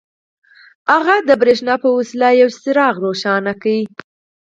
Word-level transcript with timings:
هغه 0.91 1.15
د 1.27 1.29
برېښنا 1.41 1.75
په 1.83 1.89
وسيله 1.97 2.29
يو 2.41 2.49
څراغ 2.61 2.95
روښانه 3.05 3.53
کړ. 3.61 3.73